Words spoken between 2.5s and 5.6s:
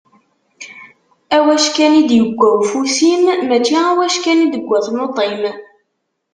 ufus-im, mačči aweckan i d-tegga tnuḍt-im.